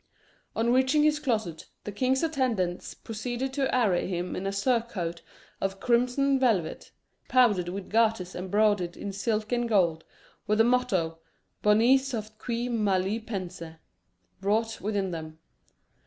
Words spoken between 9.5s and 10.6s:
and gold, with